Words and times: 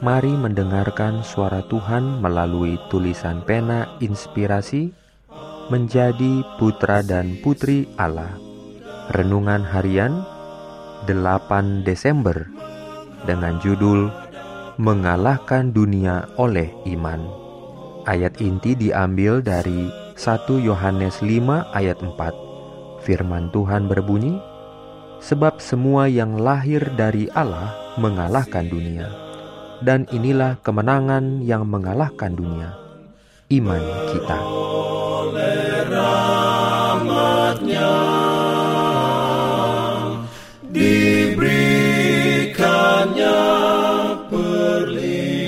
Mari 0.00 0.32
mendengarkan 0.32 1.20
suara 1.20 1.60
Tuhan 1.68 2.24
melalui 2.24 2.80
tulisan 2.88 3.44
pena 3.44 4.00
inspirasi 4.00 4.88
menjadi 5.68 6.40
putra 6.56 7.04
dan 7.04 7.36
putri 7.44 7.84
Allah. 8.00 8.32
Renungan 9.12 9.60
harian 9.60 10.24
8 11.04 11.84
Desember 11.84 12.48
dengan 13.28 13.60
judul 13.60 14.08
Mengalahkan 14.80 15.68
Dunia 15.68 16.32
oleh 16.40 16.72
Iman. 16.88 17.20
Ayat 18.08 18.40
inti 18.40 18.72
diambil 18.72 19.44
dari 19.44 19.92
1 20.16 20.16
Yohanes 20.64 21.20
5 21.20 21.76
ayat 21.76 22.00
4. 22.00 23.04
Firman 23.04 23.52
Tuhan 23.52 23.84
berbunyi, 23.84 24.40
Sebab 25.20 25.60
semua 25.60 26.08
yang 26.08 26.40
lahir 26.40 26.88
dari 26.96 27.28
Allah 27.36 27.76
mengalahkan 28.00 28.64
dunia 28.64 29.28
dan 29.80 30.04
inilah 30.12 30.60
kemenangan 30.60 31.40
yang 31.40 31.64
mengalahkan 31.64 32.36
dunia, 32.36 32.76
iman 33.48 33.82
kita. 34.12 34.38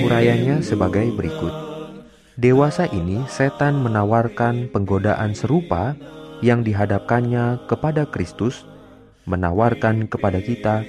Urayanya 0.03 0.61
sebagai 0.65 1.07
berikut. 1.13 1.53
Dewasa 2.41 2.89
ini 2.89 3.23
setan 3.29 3.85
menawarkan 3.85 4.73
penggodaan 4.73 5.37
serupa 5.37 5.95
yang 6.41 6.65
dihadapkannya 6.65 7.69
kepada 7.69 8.09
Kristus, 8.09 8.65
menawarkan 9.29 10.09
kepada 10.09 10.43
kita 10.43 10.83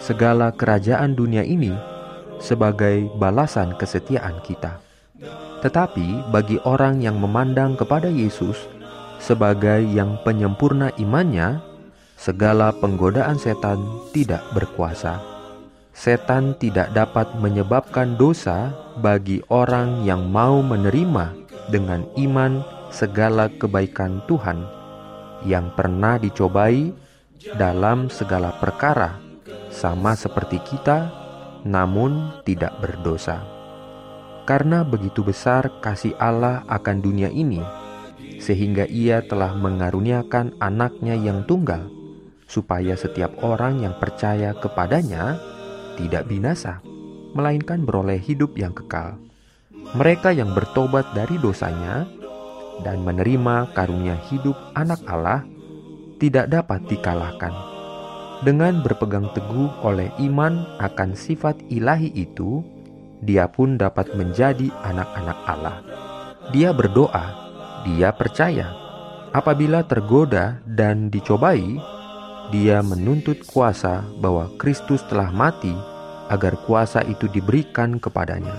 segala 0.00 0.54
kerajaan 0.54 1.12
dunia 1.12 1.44
ini 1.44 1.93
sebagai 2.38 3.10
balasan 3.18 3.74
kesetiaan 3.76 4.40
kita. 4.42 4.80
Tetapi 5.64 6.28
bagi 6.28 6.60
orang 6.68 7.00
yang 7.00 7.16
memandang 7.16 7.78
kepada 7.78 8.10
Yesus 8.12 8.58
sebagai 9.24 9.80
yang 9.88 10.20
penyempurna 10.20 10.92
imannya, 11.00 11.64
segala 12.20 12.76
penggodaan 12.76 13.40
setan 13.40 13.80
tidak 14.12 14.44
berkuasa. 14.52 15.20
Setan 15.94 16.58
tidak 16.60 16.92
dapat 16.92 17.32
menyebabkan 17.38 18.18
dosa 18.20 18.74
bagi 18.98 19.40
orang 19.48 20.02
yang 20.04 20.28
mau 20.28 20.60
menerima 20.60 21.32
dengan 21.72 22.04
iman 22.18 22.60
segala 22.92 23.48
kebaikan 23.48 24.20
Tuhan 24.28 24.60
yang 25.46 25.70
pernah 25.72 26.20
dicobai 26.20 26.92
dalam 27.56 28.08
segala 28.10 28.52
perkara, 28.58 29.20
sama 29.70 30.16
seperti 30.18 30.60
kita 30.64 31.23
namun 31.64 32.44
tidak 32.44 32.76
berdosa. 32.78 33.40
Karena 34.44 34.84
begitu 34.84 35.24
besar 35.24 35.80
kasih 35.80 36.12
Allah 36.20 36.68
akan 36.68 37.00
dunia 37.00 37.32
ini, 37.32 37.64
sehingga 38.36 38.84
Ia 38.84 39.24
telah 39.24 39.56
mengaruniakan 39.56 40.60
anaknya 40.60 41.16
yang 41.16 41.48
tunggal, 41.48 41.88
supaya 42.44 42.92
setiap 42.92 43.40
orang 43.40 43.80
yang 43.80 43.96
percaya 43.96 44.52
kepadanya 44.52 45.40
tidak 45.96 46.28
binasa, 46.28 46.84
melainkan 47.32 47.88
beroleh 47.88 48.20
hidup 48.20 48.52
yang 48.60 48.76
kekal. 48.76 49.16
Mereka 49.96 50.36
yang 50.36 50.52
bertobat 50.52 51.16
dari 51.16 51.40
dosanya 51.40 52.04
dan 52.84 53.00
menerima 53.00 53.72
karunia 53.72 54.20
hidup 54.28 54.56
anak 54.76 55.00
Allah 55.08 55.44
tidak 56.20 56.52
dapat 56.52 56.84
dikalahkan 56.88 57.73
dengan 58.44 58.84
berpegang 58.84 59.32
teguh 59.32 59.72
oleh 59.80 60.12
iman 60.20 60.68
akan 60.76 61.16
sifat 61.16 61.56
ilahi 61.72 62.12
itu, 62.12 62.60
dia 63.24 63.48
pun 63.48 63.80
dapat 63.80 64.12
menjadi 64.12 64.68
anak-anak 64.84 65.38
Allah. 65.48 65.80
Dia 66.52 66.76
berdoa, 66.76 67.24
dia 67.88 68.12
percaya. 68.12 68.68
Apabila 69.32 69.80
tergoda 69.88 70.60
dan 70.68 71.08
dicobai, 71.08 71.80
dia 72.52 72.84
menuntut 72.84 73.40
kuasa 73.48 74.04
bahwa 74.20 74.52
Kristus 74.60 75.00
telah 75.08 75.32
mati 75.32 75.72
agar 76.28 76.60
kuasa 76.68 77.00
itu 77.08 77.24
diberikan 77.32 77.96
kepadanya, 77.96 78.54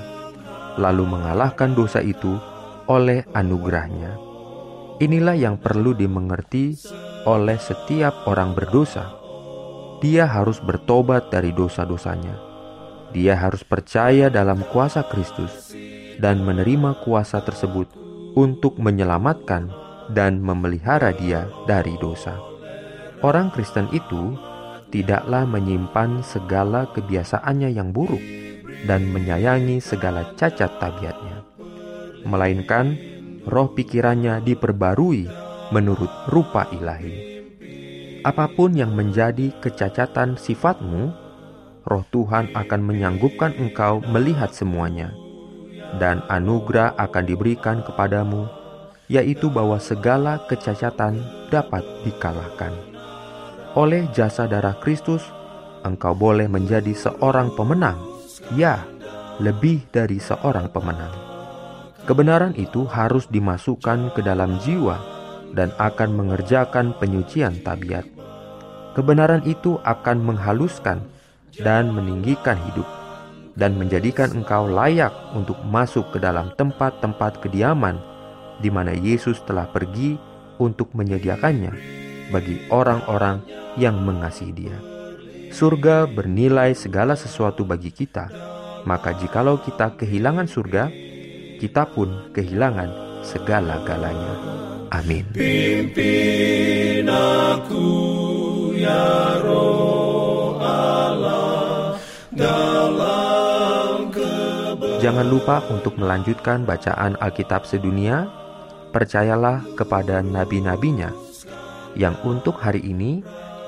lalu 0.82 1.06
mengalahkan 1.06 1.78
dosa 1.78 2.02
itu 2.02 2.42
oleh 2.90 3.22
anugerahnya. 3.38 4.18
Inilah 4.98 5.38
yang 5.38 5.62
perlu 5.62 5.94
dimengerti 5.94 6.74
oleh 7.30 7.62
setiap 7.62 8.26
orang 8.26 8.58
berdosa 8.58 9.25
dia 10.04 10.28
harus 10.28 10.60
bertobat 10.60 11.32
dari 11.32 11.56
dosa-dosanya. 11.56 12.36
Dia 13.16 13.40
harus 13.40 13.64
percaya 13.64 14.28
dalam 14.28 14.60
kuasa 14.68 15.08
Kristus 15.08 15.72
dan 16.20 16.44
menerima 16.44 17.00
kuasa 17.08 17.40
tersebut 17.40 17.88
untuk 18.36 18.76
menyelamatkan 18.76 19.72
dan 20.12 20.44
memelihara 20.44 21.16
dia 21.16 21.48
dari 21.64 21.96
dosa. 21.96 22.36
Orang 23.24 23.56
Kristen 23.56 23.88
itu 23.96 24.36
tidaklah 24.92 25.48
menyimpan 25.48 26.22
segala 26.28 26.92
kebiasaannya 26.92 27.72
yang 27.72 27.96
buruk 27.96 28.22
dan 28.84 29.08
menyayangi 29.08 29.80
segala 29.80 30.36
cacat 30.36 30.76
tabiatnya, 30.78 31.42
melainkan 32.28 33.00
roh 33.48 33.72
pikirannya 33.72 34.44
diperbarui 34.44 35.26
menurut 35.72 36.12
rupa 36.30 36.70
ilahi 36.70 37.35
apa 38.26 38.50
pun 38.50 38.74
yang 38.74 38.98
menjadi 38.98 39.54
kecacatan 39.62 40.34
sifatmu, 40.34 41.14
Roh 41.86 42.02
Tuhan 42.10 42.50
akan 42.58 42.82
menyanggupkan 42.82 43.54
engkau 43.54 44.02
melihat 44.10 44.50
semuanya, 44.50 45.14
dan 46.02 46.26
anugerah 46.34 46.98
akan 46.98 47.24
diberikan 47.30 47.86
kepadamu, 47.86 48.50
yaitu 49.06 49.54
bahwa 49.54 49.78
segala 49.78 50.42
kecacatan 50.50 51.22
dapat 51.54 51.86
dikalahkan. 52.02 52.74
Oleh 53.78 54.10
jasa 54.10 54.50
darah 54.50 54.74
Kristus, 54.82 55.22
engkau 55.86 56.18
boleh 56.18 56.50
menjadi 56.50 56.98
seorang 56.98 57.54
pemenang, 57.54 58.02
ya, 58.58 58.82
lebih 59.38 59.86
dari 59.94 60.18
seorang 60.18 60.74
pemenang. 60.74 61.14
Kebenaran 62.10 62.58
itu 62.58 62.90
harus 62.90 63.30
dimasukkan 63.30 64.18
ke 64.18 64.26
dalam 64.26 64.58
jiwa 64.66 64.98
dan 65.54 65.70
akan 65.78 66.10
mengerjakan 66.18 66.98
penyucian 66.98 67.62
tabiat 67.62 68.15
kebenaran 68.96 69.44
itu 69.44 69.78
akan 69.84 70.24
menghaluskan 70.24 71.04
dan 71.60 71.92
meninggikan 71.92 72.56
hidup 72.72 72.88
dan 73.56 73.76
menjadikan 73.76 74.32
engkau 74.36 74.68
layak 74.68 75.12
untuk 75.36 75.60
masuk 75.68 76.12
ke 76.16 76.20
dalam 76.20 76.52
tempat-tempat 76.56 77.44
kediaman 77.44 78.00
di 78.60 78.72
mana 78.72 78.96
Yesus 78.96 79.44
telah 79.44 79.68
pergi 79.68 80.16
untuk 80.60 80.96
menyediakannya 80.96 81.72
bagi 82.32 82.68
orang-orang 82.72 83.44
yang 83.76 84.00
mengasihi 84.00 84.54
Dia. 84.56 84.78
Surga 85.52 86.08
bernilai 86.08 86.76
segala 86.76 87.16
sesuatu 87.16 87.64
bagi 87.64 87.92
kita, 87.92 88.28
maka 88.84 89.16
jikalau 89.16 89.60
kita 89.64 89.96
kehilangan 89.96 90.48
surga, 90.52 90.92
kita 91.60 91.88
pun 91.96 92.32
kehilangan 92.36 92.92
segala-galanya. 93.24 94.36
Amin. 94.92 95.26
Pimpin 95.32 97.08
aku 97.08 97.95
ya 98.86 99.42
roh 99.42 100.62
Allah 100.62 101.98
dalam 102.30 104.14
Jangan 105.02 105.28
lupa 105.30 105.62
untuk 105.70 105.98
melanjutkan 106.02 106.66
bacaan 106.66 107.14
Alkitab 107.22 107.66
sedunia. 107.66 108.30
Percayalah 108.90 109.76
kepada 109.76 110.24
nabi-nabinya 110.24 111.12
yang 112.00 112.16
untuk 112.24 112.56
hari 112.64 112.80
ini 112.80 113.20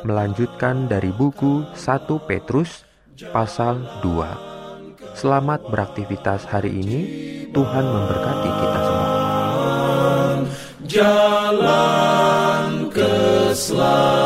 melanjutkan 0.07 0.87
dari 0.87 1.11
buku 1.11 1.67
1 1.75 2.07
Petrus 2.23 2.87
pasal 3.35 3.83
2. 3.99 5.19
Selamat 5.19 5.67
beraktivitas 5.67 6.47
hari 6.47 6.79
ini. 6.79 6.99
Tuhan 7.51 7.85
memberkati 7.85 8.49
kita 8.55 8.79
semua. 8.87 9.09
Jalan 10.87 12.87
keselamatan 12.87 14.16